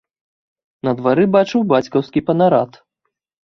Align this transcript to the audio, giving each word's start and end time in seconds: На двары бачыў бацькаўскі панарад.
На 0.89 0.93
двары 1.03 1.27
бачыў 1.37 1.67
бацькаўскі 1.75 2.27
панарад. 2.33 2.85